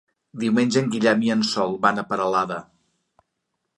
[0.43, 2.59] Diumenge en Guillem i en Sol van a Peralada.